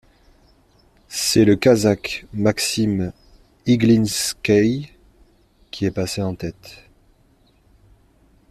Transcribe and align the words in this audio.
C'est 1.09 1.45
le 1.45 1.55
Kazakh 1.55 2.25
Maxim 2.33 3.13
Iglinskiy 3.67 4.89
qui 5.69 5.85
est 5.85 5.91
passé 5.91 6.23
en 6.23 6.33
tête. 6.33 6.89